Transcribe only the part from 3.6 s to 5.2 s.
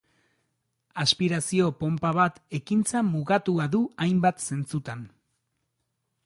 du hainbat zentzutan.